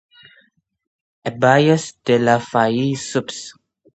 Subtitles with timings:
[1.31, 3.49] Abies delavayi subsp.